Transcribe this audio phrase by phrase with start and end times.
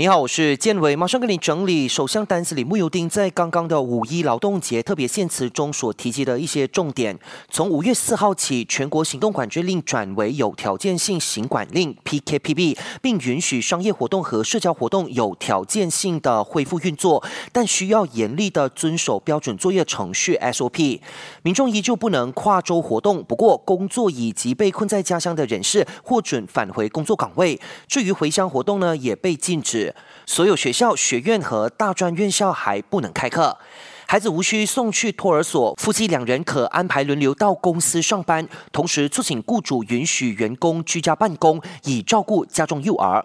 [0.00, 7.18] 你好，我是建伟，马上跟你整理首相丹斯里穆尤丁在刚刚的五一劳动节特别献词中所提及的一些重点。
[7.50, 21.00] 从五月四号起，全国行动管制令转为有条件性行管令 （PKPB），并允许商业活动和社交活动有条件性的恢复运作，但需要严厉的遵守标准作业程序 （SOP）。
[21.42, 27.60] 民众依旧不能跨州活动，不过工作以及被困在家乡的人士获准返回工作岗位。
[27.88, 29.87] 至于回乡活动呢，也被禁止
[30.26, 33.58] 所有学校、学院和大专院校还不能开课，
[34.06, 43.24] 孩子无需送去托儿所，夫妻两人可安排轮流到公司上班，同时促请雇主允许员工居家办公，以照顾家中幼儿。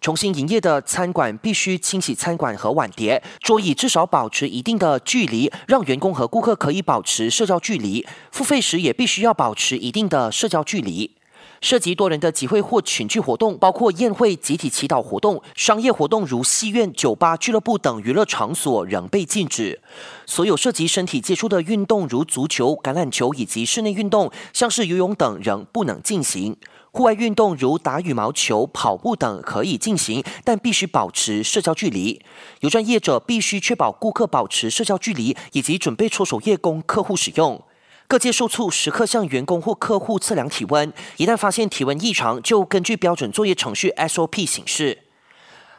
[0.00, 8.06] 重新营业的餐馆必须清洗餐馆和碗碟，桌椅至少保持一定的距离，让员工和顾客可以保持社交距离。
[8.30, 11.17] 付费时也必须要保持一定的社交距离。
[11.60, 19.80] 涉及多人的集会或群聚活动，包括宴会、集体祈祷活动、商业活动如戏院、酒吧、俱乐部等娱乐场所仍被禁止。
[20.24, 26.56] 所有涉及身体接触的运动，如足球、橄榄球以及室内运动，像是游泳等，仍不能进行。
[26.90, 32.20] 户外运动如打羽毛球、跑步等可以进行，但必须保持社交距离。
[32.60, 37.62] 有专业者必须确保顾客保持社交距离，以及准备搓手液供客户使用。
[38.08, 45.00] 各界受促时刻向员工或客户测量体温，一旦发现体温异常，就根据标准作业程序 SOP 行事。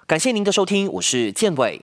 [0.05, 1.77] 感谢您的收听，我是建伟。